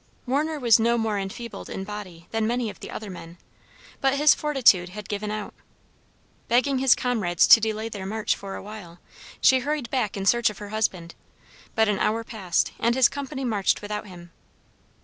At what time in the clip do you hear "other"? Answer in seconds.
2.89-3.11